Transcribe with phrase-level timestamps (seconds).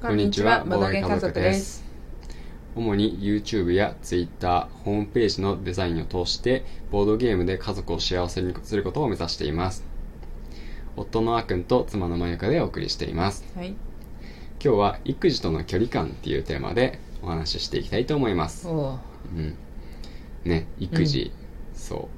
[0.00, 1.84] こんにちは、ボドゲ家族です。
[2.74, 9.84] 主に YouTube や Twitter、ホームページのデザインを通して、ボードゲームで家族を幸せにすることを目指しています。
[10.96, 13.44] 夫のあくんと妻のまゆかでお送りしています。
[13.54, 13.68] はい。
[13.68, 13.76] 今
[14.58, 18.68] 日は育児との距離感っていうテーマでお話ししていきたいと思います。
[18.68, 19.54] うん。
[20.44, 21.30] ね、育児、
[21.74, 22.08] そ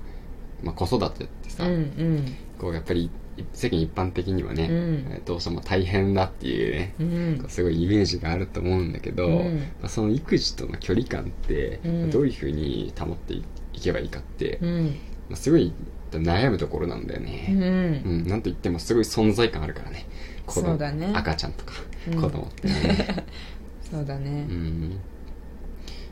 [0.62, 0.64] う。
[0.64, 3.10] まあ、子育てってさ、うんうんこうやっぱり
[3.52, 5.06] 世間一般的にはね、うん。
[5.10, 7.04] えーどうしても大変だっていうね、う
[7.44, 7.44] ん。
[7.48, 9.58] すごいイメージがあると思うんだけど、うん。
[9.58, 12.10] まあその育児との距離感ってうん。
[12.10, 13.42] どういうふうに保ってい
[13.80, 14.96] けばいいかって、まうん。
[15.32, 15.72] あすごい
[16.10, 18.08] 悩むところなんだようね、ん。
[18.08, 18.26] うん。
[18.28, 20.06] なんといってもすごい存在感あるからね。
[20.46, 20.76] 子供。
[20.76, 21.10] だね。
[21.14, 21.72] 赤ちゃんとか
[22.08, 22.20] うん。
[22.20, 23.26] 子供ってね、
[23.90, 24.46] そうだね。
[24.48, 24.52] う。
[24.52, 24.98] ん。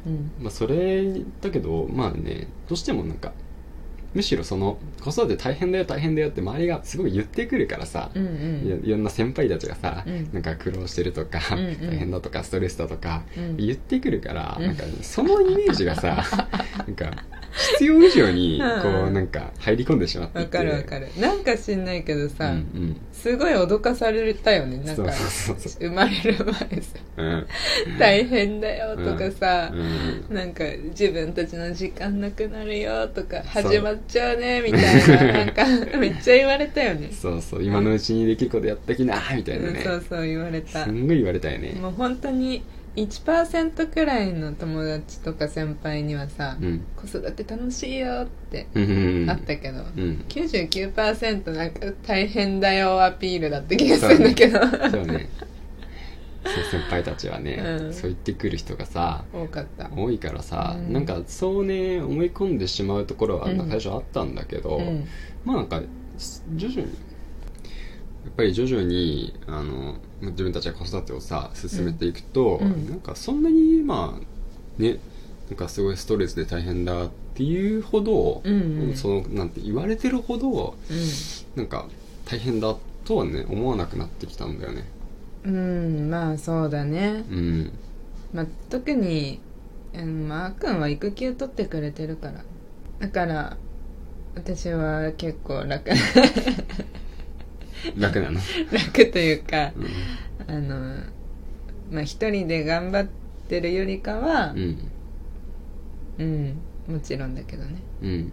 [0.06, 0.30] うん。
[0.41, 3.33] まあ、それだけどまあねどうしてもなんか
[4.12, 8.83] むしろその子育て大変だよ大変だよって周りがすごい言ってくるからさ、うんうん。
[8.84, 10.30] いろんな先輩たちがさ、うん。
[10.33, 11.91] なんか苦労してるとか、うんうん。
[11.91, 13.56] 大変だとかストレスだとか、うん。
[13.56, 14.66] 言ってくるから、うん。
[14.66, 16.25] なんかそのイメージがさ
[16.78, 17.25] なんか
[17.75, 18.83] 必要以上にうん。
[18.83, 21.08] こうなんか入り込んでしまっていわてかるわかる。
[21.19, 22.97] なんか知んないけどうんさ、うん。
[23.12, 24.78] すごい脅かされたよね。
[24.78, 27.47] なんか、そうそうそ生まれる前さ、うん。
[27.98, 30.34] 大変だよとかさう、ん。
[30.34, 35.64] なんか自分たちの時間なくなるよとか始まっちゃうねみたいな なんか
[35.98, 37.11] めっちゃ言われたよね。
[37.12, 37.62] そうそう。
[37.62, 39.80] 今のうちにできることやってきなみたいなね。
[39.84, 40.84] そうそう言われた。
[40.84, 41.77] すんごい言われたよね。
[41.80, 42.62] もう本当に
[42.96, 46.84] 1%くらいの友達とか先輩にはさ、うん。
[46.96, 48.66] 子育て楽しいよって
[49.28, 50.24] あったけど、うん。
[50.28, 54.66] 99%なんか大変だよアピールだった気がするんだけど、そ
[55.00, 55.28] うね。
[56.42, 57.92] そう先輩たちはね、うん。
[57.92, 59.91] そう言ってくる人がさ多かった。
[59.94, 60.92] 多いからさ、うん。
[60.92, 63.68] なんかそうね思い込んでしまうところはうん。
[63.68, 65.06] 最初あったんだけど、うん。
[65.44, 65.80] まあなんか
[66.56, 66.88] 徐々に
[68.25, 72.89] やっぱり徐々にあの自分たちが子育てをさ進めていくと、うん。
[72.89, 74.99] なんかそんなにまあね
[75.49, 78.97] なんかすごいストレスで大変だっていうほど、うんうん。
[78.97, 80.77] そのなんて言われてるほど
[81.55, 81.86] うなんか
[82.25, 84.85] 大変だとはね思わなくなってきたんだよね。
[85.51, 85.59] ん、う
[86.07, 87.73] ん、まあそうだね、うん。
[88.33, 89.41] まあ、特に、
[89.95, 92.45] うん、まああっくんは育休取ってくれてるから。
[93.01, 93.57] だから
[94.36, 95.91] 私は結構楽
[97.96, 98.41] 楽なの、
[98.73, 99.73] 楽というか
[100.48, 100.55] うん。
[100.55, 100.96] あの
[101.91, 103.08] まあ一人で頑張っ
[103.48, 104.79] てるよりかはうん。
[106.18, 107.83] うん、もちろんだけどね。
[108.02, 108.33] うん。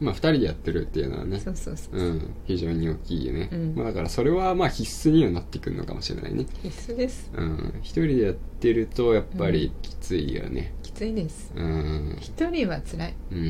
[0.00, 3.74] まあ2人でやってるっていうのはねそうそうそう、うん非常に大きいよね、うん。
[3.74, 6.46] まあ、だからそれはまあ必須にはなってくるのかもしれないね。
[6.62, 7.30] 必須です。
[7.34, 7.74] うん。
[7.80, 10.74] 一人でやってるとやっぱりきついよね。
[10.82, 11.52] きついです。
[11.54, 12.16] うん。
[12.20, 13.14] 一人は辛い。
[13.32, 13.40] うんう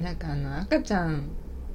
[0.00, 0.04] ん。
[0.04, 1.28] なんかあの赤ちゃん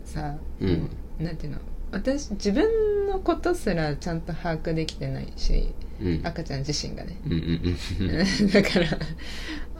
[0.03, 0.89] さ、うん。
[1.19, 1.59] なんていうの？
[1.95, 6.21] 私自分のことすらちゃんと把握できてないしうん。
[6.25, 7.17] 赤ちゃん自身がね。
[7.25, 7.39] うんうん
[8.09, 8.51] うん。
[8.51, 8.85] だから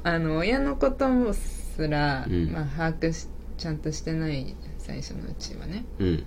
[0.04, 2.52] あの親のこともすら、うん。
[2.54, 3.28] まあ、把握し
[3.58, 5.84] ちゃんとしてない最初のうちはね。
[6.00, 6.24] うん。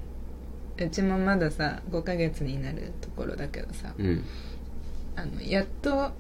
[0.81, 4.25] うちもまださ5ヶ月になるところだけどさうん。
[5.17, 6.13] あのやっと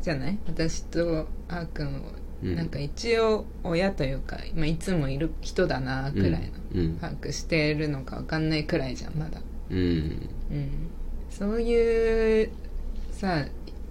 [0.00, 0.38] じゃない？
[0.46, 2.00] 私とあーくんを
[2.46, 2.56] うん。
[2.56, 6.38] なんか一応親というか、まあ、いつもいる人だなくらいの、
[6.74, 6.98] うん。
[6.98, 9.40] 把握してるのか分かんないくらいじゃんまだ。
[9.70, 9.78] うん。
[9.78, 10.70] うん。
[11.30, 12.50] そういう
[13.10, 13.44] さ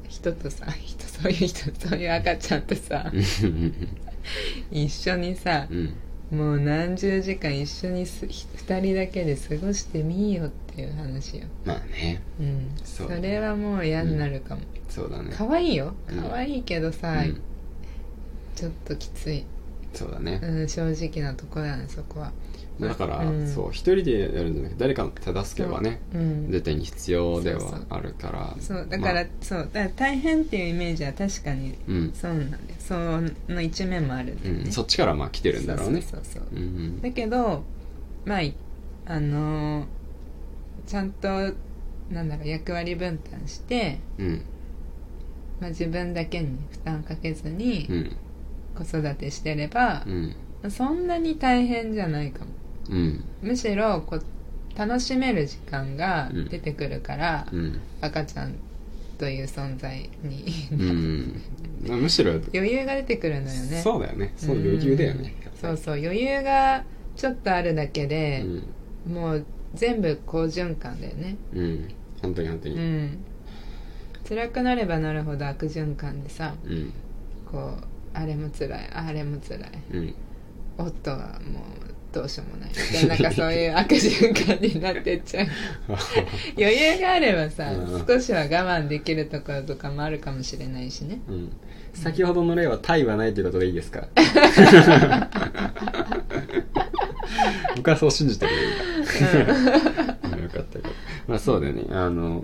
[0.07, 3.11] 人とさ 人そういう人そういう赤ちゃんとさ
[4.72, 5.93] 一緒にさうん。
[6.31, 11.45] もう何十時間一緒にす2人だけで過ごしてみよっていう話よ。
[11.63, 12.19] まあね。
[12.39, 12.72] うん。
[12.83, 15.29] それはもう嫌になるかも、そうだね。
[15.31, 15.93] 可愛いよ。
[16.09, 16.22] うん。
[16.23, 17.41] 可愛いけどさ、うん
[18.55, 19.43] ちょっときつい、
[19.93, 20.39] そうだね。
[20.41, 22.31] うん、正直なとこだねそこは。
[22.79, 23.47] だからうん。
[23.47, 26.17] そう一人でやるんじゃなくて誰かの手助けはねう。
[26.17, 26.51] ん。
[26.51, 28.55] 絶対に必要ではあるから。
[28.59, 29.25] そうだから、まあ。
[29.41, 32.11] そうだから大変っていうイメージは確かにうん。
[32.13, 32.61] そうなんだよ。
[32.79, 32.93] そ
[33.53, 34.72] の一面もあるんだよね、うん。
[34.72, 36.01] そっちからまあ来てるんだろうね。
[36.01, 36.59] そうそうそうそう。
[36.59, 37.01] うん。
[37.01, 37.63] だけど
[38.25, 38.55] まあい
[39.05, 39.85] あのー
[40.87, 41.27] ちゃんと
[42.11, 44.41] なんだろう役割分担して、うん。
[45.61, 48.17] まあ、自分だけに負担かけずにうん
[48.77, 50.09] 子育てしてればう、
[50.67, 50.72] ん。
[50.72, 52.51] そんなに大変じゃないかも。
[52.89, 53.23] うん。
[53.41, 56.49] むしろこう楽しめる時間がうん。
[56.49, 57.79] 出てくるから、うん。
[58.01, 58.53] 赤ちゃん
[59.17, 60.45] という存在に。
[60.72, 61.41] うん。
[61.87, 63.81] まあむしろ余裕が出てくるのよね。
[63.81, 64.33] そうだよね。
[64.37, 65.33] そう余裕だよね。
[65.39, 66.83] うんそうそう余裕が
[67.16, 68.43] ちょっとあるだけで
[69.07, 69.13] う、ん。
[69.13, 71.37] もう全部好循環だよね。
[71.53, 71.87] うん。
[72.22, 73.17] 本当に本当うにん。
[74.27, 76.91] 辛くなればなるほど悪循環でさうん。
[77.49, 77.83] こう
[78.16, 78.90] あれも辛い。
[78.94, 79.62] あれも辛い。
[79.94, 80.16] うん。
[80.78, 81.17] 夫は
[81.52, 81.64] もう
[82.14, 82.70] どうしようもない。
[82.70, 85.47] みたいななんかそういう悪循環になってっちゃう。
[86.58, 88.06] 余裕があればさ、うん。
[88.08, 88.47] 少しは我
[88.79, 91.20] 慢できるところとかもあるかもしれないしね。
[91.28, 91.52] うん。
[91.94, 94.08] 先ほどの例はタイはないということでいいですか？
[97.76, 98.52] 僕はそう信じてる。
[98.56, 98.59] よ
[100.23, 100.79] 今よかった。
[101.28, 101.84] まあそうだよね。
[101.91, 102.44] あの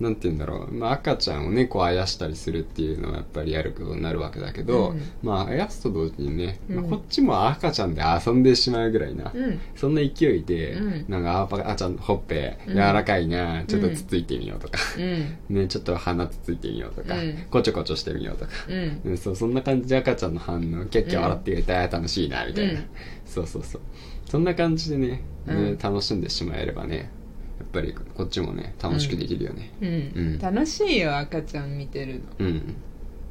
[0.00, 5.02] なんて言うんだろう、まあ、赤ちゃんをねこうあやしたりするっていうのはやっぱりやることになるわけだけど、うん。
[5.22, 9.60] まああやすと同時にね、まあ、うんこっちも赤ちゃんで遊んでしまうぐらいな、うん。
[9.74, 11.04] そんな勢いで、うん。
[11.08, 15.56] なんか赤ちゃんのほっぺうん柔らかいな、ちょっとつついてみようとか、うん。
[15.56, 17.46] ね、ちょっと鼻つついてみようとか、うん。
[17.50, 19.00] こちょこちょしてみようとか、うん。
[19.04, 22.86] うん、そうそんな感じで赤ちゃんの反応キャッキャ笑ってくれたら楽しいなみたいな、うん。
[23.26, 23.80] そうそうそう。
[24.26, 25.78] そんな感じでねね、うん。
[25.78, 27.10] 楽しんでしまえればね
[27.58, 29.70] やっぱりこっちもね楽しくできるよね。
[29.80, 29.90] うん、う
[30.36, 30.38] ん。
[30.38, 32.20] 楽しいよ赤ちゃん見てるの。
[32.38, 32.76] うん。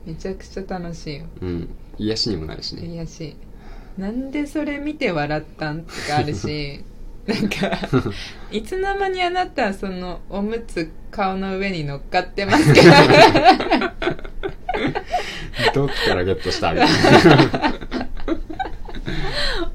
[0.05, 1.25] めちゃくちゃ楽しいよ。
[1.41, 2.85] うん、癒しにもなるしね。
[2.85, 3.35] いやし。
[3.97, 6.83] なんでそれ見て笑ったんとかあるし
[7.25, 7.71] なんか
[8.51, 12.87] いつの間にあなたそのおむつ顔の上に乗っかってますけど
[15.73, 16.73] どっからゲットした？
[16.73, 16.89] みたい
[17.25, 17.86] な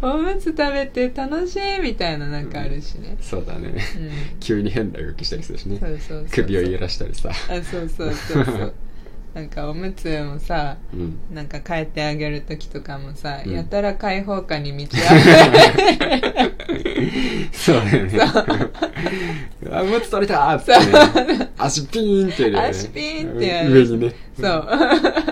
[0.03, 3.69] おむつ食べて楽しいみたいななんかあるしね、そうだね。
[3.69, 5.79] うん、急に変な動きしたりするしね。
[5.79, 7.31] そうそうそう首を揺らしたりさ。
[7.31, 8.75] あそうそうそうそう。
[9.33, 11.19] なんかおむつもさうん。
[11.33, 13.53] なんか変えてあげる時とかもさ、うん。
[13.53, 16.53] やたら開放感に満ち溢れ
[17.53, 18.19] そうだよね。
[19.71, 22.69] あむつ取れたーって、ね、足ピーンってやるよね。
[22.69, 23.73] 足ピーンってやる。
[23.73, 24.15] 上にね。
[24.39, 24.69] そう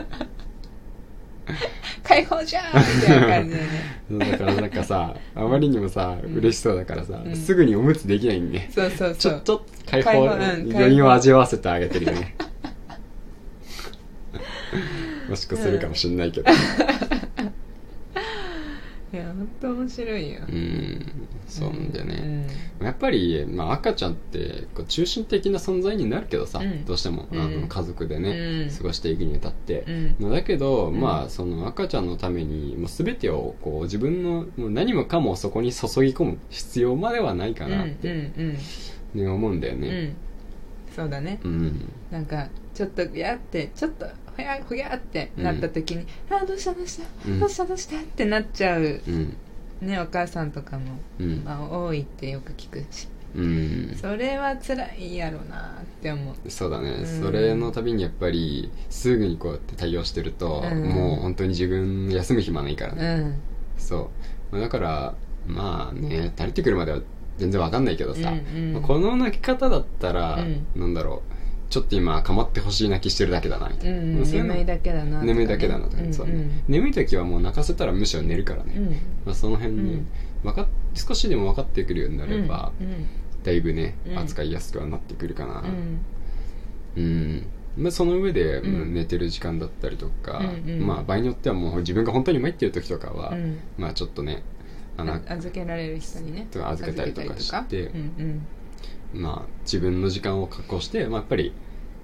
[2.25, 4.31] 開放じゃんみたいな感じでね。
[4.33, 7.37] だからなんかさあまりにもさん嬉しそうだからさ、うん。
[7.37, 9.15] すぐにおむつできないんねそうそうそう。
[9.17, 12.37] ちょっと解放余韻を味わわせてあげてるよね。
[15.29, 16.51] もしくはするかもしんないけど
[19.13, 20.41] いや本当面白いよ。
[20.49, 21.07] うん
[21.49, 22.47] そうなんだようね、
[22.81, 22.85] ん。
[22.85, 26.85] やっぱり、まあ、赤ちゃんってこう中心的な存在になるけどさ、うん。
[26.85, 27.61] どうしても、あうん。
[27.63, 28.71] の家族でね、うん。
[28.77, 29.85] 過ごしていくにあたって、
[30.21, 31.01] だけど、うん。
[31.01, 38.57] まあその赤ちゃんのためにもう全てをこう自分のもう何もかもそこに注ぎ込む必要まではないかなって、ん
[39.15, 39.89] ね思うんだよね。
[40.05, 40.17] ん、
[40.95, 41.41] そうだね。
[41.43, 41.89] うん。
[42.13, 47.41] なんかちょっとやってちょっとほやほやってなった時に「あどうしたどうした、うん。
[47.41, 48.83] どうしたどうした?」ってなっちゃう。
[48.83, 49.37] うん。
[49.81, 51.43] ねお母さんとかも、うん。
[51.45, 53.09] まあ、多いってよく聞くし。
[53.35, 53.97] うん。
[54.01, 56.51] それは辛いやろなって思う。
[56.51, 57.07] そうだね、うん。
[57.07, 60.83] それのたびにやっぱりすぐにこうやって対応してると、うん。
[60.85, 63.35] もう本当に自分休む暇ないからね、うん。
[63.79, 64.09] そう。
[64.53, 65.15] まあだから
[65.47, 67.01] まあね慣れてくるまでは
[67.39, 68.73] 全然わかんないけどさ、うんうん。
[68.75, 70.67] まあこの泣き方だったら、うん。
[70.81, 71.40] なんだろう
[71.71, 75.27] ちょっと今構ってほしい泣きしてるだけだなみたいな、うん眠いだけだなね。
[75.27, 76.15] 眠いだけだなとか、ううね。
[76.19, 78.87] うん眠い時はもう泣かせたらむしろ寝るからね、うん。
[79.25, 80.07] まあ、その辺に、うん。
[80.43, 83.07] わかっ少しでも分かってくるようになれば、うん
[83.45, 84.19] だいぶね、うん。
[84.19, 85.63] 扱いやすくはなってくるかな。
[85.63, 86.01] うん。
[86.97, 87.47] うん、
[87.79, 88.75] まあ、その上で、うん。
[88.83, 93.61] うん寝てる時間だったりとか、うんうんまあ場合によってはもう自分が本当に参ってる時とかは、うん。
[93.79, 94.43] まあちょっとね
[94.97, 96.49] あのあ預けられる人にね。
[96.51, 98.60] と預けたりとかして預けたりとか
[99.15, 101.53] まあ自分の時間を確保して、まあ、やっぱり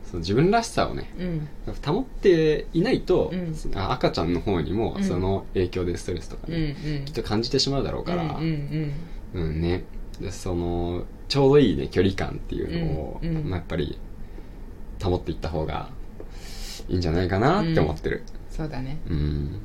[0.04, 1.26] その自分らしさをねうん。
[1.66, 3.54] うん保っていないと、うん。
[3.74, 5.04] あ赤ちゃんの方にもうん。
[5.04, 7.04] その影響でストレスとかうんね、うん。
[7.04, 8.92] きっと感じてしまうだろうから、うん
[9.34, 9.60] うんうん。
[9.60, 9.84] ね。
[10.20, 13.50] でそのちょうどいいね距離感っていうのを、うんうん。
[13.50, 13.98] まあ、やっぱり
[15.02, 15.90] 保っていった方が
[16.88, 18.22] いいんじゃないかなって思ってる。
[18.50, 18.98] そうだね。
[19.08, 19.60] うん、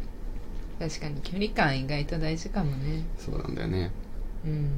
[0.79, 3.05] 確かに距離感意外と大事かもね。
[3.17, 3.91] そうなんだよね。
[4.45, 4.71] うん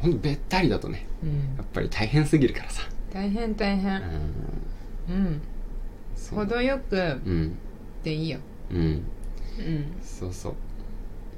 [0.00, 1.30] ほんとべったりだとねうん。
[1.56, 2.82] やっぱり大変すぎるからさ。
[3.12, 4.02] 大変大う変ん。
[5.08, 5.40] うん。
[6.16, 6.38] そう。
[6.40, 7.56] 程よくうん。
[8.02, 8.38] でいいよ。
[8.70, 8.78] うん。
[8.78, 9.02] うん。
[10.02, 10.54] そうそう。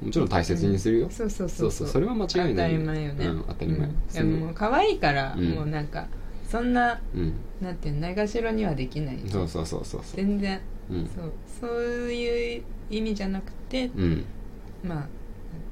[0.06, 1.68] もちろん大切にするよ、そうそうそそう。
[1.68, 1.88] うそう。
[1.88, 3.26] それは間違いない当たり前よね。
[3.26, 3.88] うん当たり前。
[3.88, 3.94] うん。
[4.08, 5.50] そのでももう可愛いからうん。
[5.50, 6.06] もうなんか
[6.48, 7.32] そんなうん。
[7.60, 9.18] なんてないがしろにはできない。
[9.28, 10.16] そうそうそうそうそう。
[10.16, 10.60] 全然。
[10.90, 11.06] うん。
[11.14, 11.32] そう。
[11.60, 11.70] そう
[12.12, 14.24] いう意味じゃなくてうん。
[14.84, 15.08] まあなん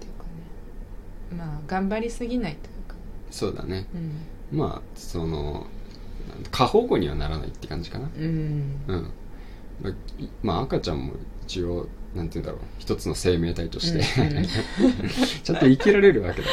[0.01, 1.37] ていうかね。
[1.39, 2.71] まあ頑張りすぎないと
[3.35, 3.87] そうだね。
[4.53, 4.59] うん。
[4.59, 5.67] まあその
[6.53, 8.09] 過保護にはならないって感じかな。
[8.17, 8.81] うん。
[8.87, 9.11] うん。
[9.83, 11.15] まあいまあ赤ちゃんも
[11.45, 12.61] 一応なんて言うんだろう。
[12.79, 14.45] 一つの生命体として、うんうん。
[15.43, 16.49] ちゃんと生きられるわけだ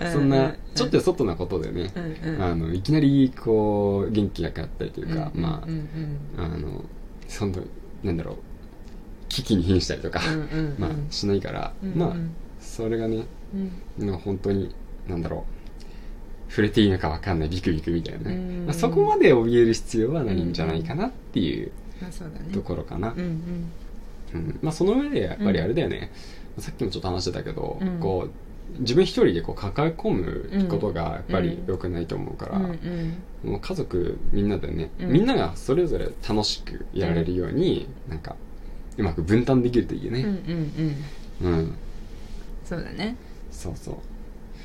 [0.00, 0.12] から。
[0.12, 0.56] そんなん。
[0.74, 1.92] ちょっと外なことでね、
[2.24, 2.42] うんうん。
[2.42, 5.88] あのいきなりこう元気なくなったりというか、うんまあ、うん
[6.36, 6.44] うん。
[6.44, 6.84] あの
[7.28, 7.62] その
[8.02, 8.36] なんだろう。
[9.28, 10.74] 危機に瀕したりとか、うんうんうん。
[10.78, 11.98] まあしないから、うんうん。
[11.98, 12.16] まあ
[12.58, 13.24] それがね
[14.00, 14.08] うん。
[14.08, 14.74] まあ本当に
[15.06, 15.53] なんだろう
[16.54, 18.30] 触れていいのか分かんないビクビクみたいな
[18.66, 21.72] まあ、そこまで怯える必要はないんじゃないかなっていう
[22.52, 23.72] ところかな、うん
[24.62, 26.12] まあ、その上でやっぱりあれだよね、
[26.58, 27.98] さっきもちょっと話してたけど、うん。
[27.98, 35.12] こう自分一人でこう抱え込むことがやっぱり良くないと思うから、もう家族みんなでね、うん。
[35.12, 38.36] みんながそれぞれ楽しくやられるように、なんか
[38.96, 40.28] うまく分担できるといいようんうんね
[41.42, 41.52] うん。
[41.52, 41.74] うん、
[42.64, 43.16] そうだね。
[43.50, 43.94] そうそう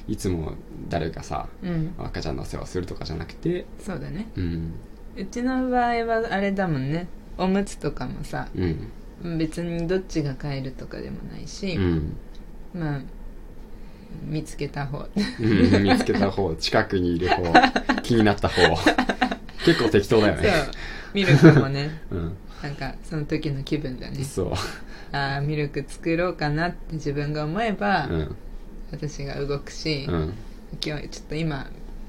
[0.08, 0.54] いつも
[0.88, 1.94] 誰かさうん。
[1.98, 4.28] 赤ちゃんの世話するとかじゃなくてそうだね。
[4.36, 4.74] うん。
[5.16, 7.08] うちの場合はあれだもんね。
[7.38, 9.38] おむつとかもさうん。
[9.38, 12.18] 別にどっちが買えるとかでもないし、うん、
[12.74, 13.02] まあ
[14.24, 15.08] 見つけた方。
[15.40, 16.56] うん、見つけた方。
[16.56, 17.44] 近くにいる方。
[18.02, 18.62] 気になった方。
[19.66, 20.44] 結構適当だよそう。
[20.44, 20.54] ね
[21.14, 22.02] ミルクもね。
[22.12, 22.34] うん。
[22.64, 24.24] なんかその時の気分だね。
[24.24, 24.54] そう。
[25.12, 28.36] ああミルク作ろうかなって自分が思えば、うん
[28.92, 30.34] 私が動くし、うん。
[30.86, 31.68] 今日ちょっと今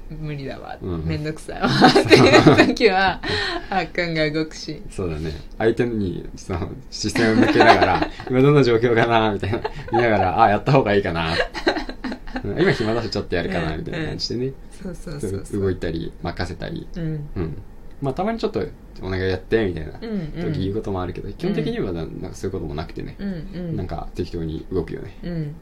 [0.09, 1.05] 無理だわ、うん。
[1.05, 1.67] めんどくさいわ。
[1.67, 3.21] っていう時は
[3.69, 5.31] あっくんが動くしそうだね。
[5.57, 9.61] 相手にその視線を向けながら 今どんな状況かなみたいな
[9.91, 11.31] 見ながらあやった方がいいかな。
[11.33, 15.61] うん今暇だしちょっとやるかなみたいな感じでね、そうそうそうそう。
[15.61, 16.87] 動いたり任せたり。
[16.95, 17.29] うん。
[17.35, 17.57] うん。
[18.01, 18.65] まあたまにちょっと
[19.01, 20.53] お願いやってみたいなうんうん。
[20.53, 23.75] 時言うこともあるけど、基本的にはななんかそういうこともなくてね、うんうん。
[23.75, 25.17] なんか適当に動くよね。
[25.23, 25.55] うん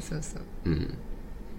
[0.00, 0.42] そうそう。
[0.66, 0.98] うん。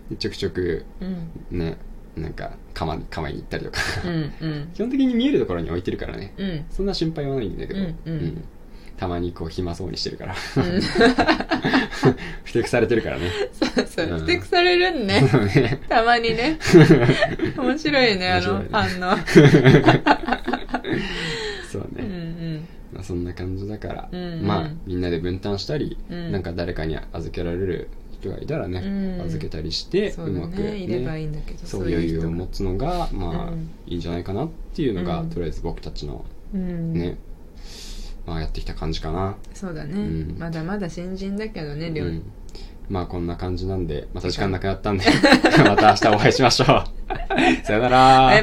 [0.09, 1.57] でちょくちょくうん。
[1.57, 1.77] ね
[2.15, 4.69] なんか構構えに行ったりとか、うんうん。
[4.75, 6.33] 基本的に見えるところに置いてるからね。
[6.37, 6.65] うん。
[6.69, 8.43] そんな心配はないんだけど、うんうん。
[8.97, 10.35] たまにこう暇そうにしてるから。
[10.57, 10.81] うん。
[12.43, 13.31] ふてくされてるからね。
[13.53, 14.05] そうそう。
[14.07, 14.19] うん。
[14.19, 15.27] ふてくされるんね。
[15.31, 16.59] そうねたまにね。
[17.57, 19.17] 面白いねあの面反応。
[21.71, 22.67] そううんうね、ん。
[22.93, 24.41] まあ、そんな感じだから、うんうん。
[24.45, 26.31] まあみんなで分担したり、うん。
[26.33, 27.87] なんか誰かに預けられる
[28.21, 29.25] 人がいたらね、うん。
[29.25, 33.69] 預けたりしてそううだまく、ねいればいいんだけどそう余裕を持つつのがまあ、うん。
[33.87, 35.29] いいんじゃないかなっていうのが、うん。
[35.29, 36.23] とりあえず僕たちの
[36.53, 36.93] うん。
[36.93, 37.17] ね、
[38.25, 40.35] まあやってきた感じかな、そうだね、うん。
[40.37, 42.23] まだまだ新人だけどねりょう、うん、
[42.89, 45.05] まあこんな感じなんでまた時間なくなったんで
[45.63, 46.67] また明日お会いしましょう。
[47.65, 48.25] さよなら。
[48.27, 48.39] バイバイ